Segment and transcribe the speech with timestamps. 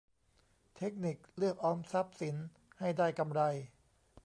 [0.75, 2.35] เทคนิคเลือกออมทรัพย์สิน
[2.79, 3.41] ให้ได้กำไร